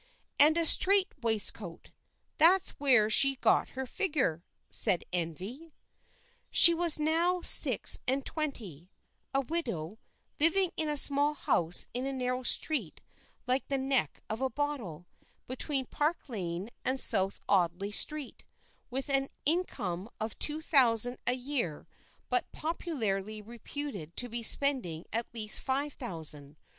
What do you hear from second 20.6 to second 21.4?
thousand a